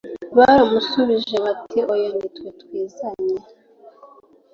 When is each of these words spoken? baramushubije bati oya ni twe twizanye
baramushubije 0.37 1.35
bati 1.45 1.79
oya 1.93 2.09
ni 2.17 2.27
twe 2.35 2.47
twizanye 2.61 3.37